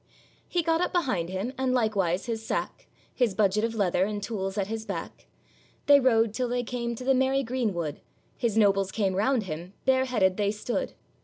He 0.49 0.63
got 0.63 0.81
up 0.81 0.91
behind 0.91 1.29
him 1.29 1.53
and 1.59 1.75
likewise 1.75 2.25
his 2.25 2.43
sack, 2.43 2.87
His 3.13 3.35
budget 3.35 3.63
of 3.63 3.75
leather, 3.75 4.03
and 4.05 4.23
tools 4.23 4.57
at 4.57 4.65
his 4.65 4.83
back; 4.83 5.27
They 5.85 5.99
rode 5.99 6.33
till 6.33 6.49
they 6.49 6.63
came 6.63 6.95
to 6.95 7.03
the 7.03 7.13
merry 7.13 7.43
greenwood, 7.43 8.01
His 8.35 8.57
nobles 8.57 8.91
came 8.91 9.13
round 9.13 9.43
him, 9.43 9.73
bareheaded 9.85 10.37
they 10.37 10.49
stood. 10.49 10.93